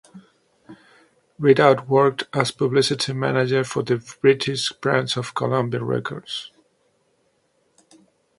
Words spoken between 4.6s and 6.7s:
branch of Columbia Records.